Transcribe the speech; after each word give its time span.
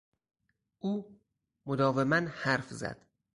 او 0.79 1.19
مداوما 1.65 2.17
حرف 2.29 2.69
زد. 2.69 3.05